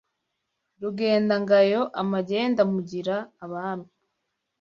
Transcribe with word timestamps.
Rugenda 0.81 1.33
ngayo 1.43 1.81
amagenda 2.01 2.61
mugira 2.71 3.15
Abami 3.43 3.87